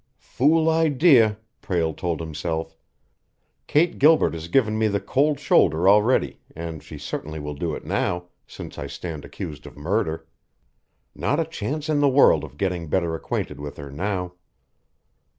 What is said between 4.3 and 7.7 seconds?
has given me the cold shoulder already, and she certainly will